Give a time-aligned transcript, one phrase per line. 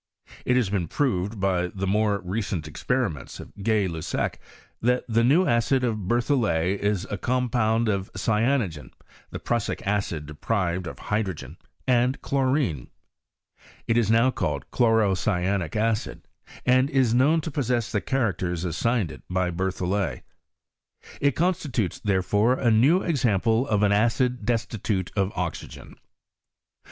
[0.45, 4.39] It has been proved by the more recent experiments of Gay Lussac,
[4.81, 8.89] that the new acid of Berthollet is a compound of cyano gen
[9.29, 12.89] (the prussic acid deprived of hydrogen) and chlorine:
[13.85, 16.27] it is now called chlm o cyanic acid,
[16.65, 20.23] and is known to possess the characters assigried it by Berthollet:
[21.21, 25.95] it constitutes, therefore, a new example of an acid destitute of oxygen.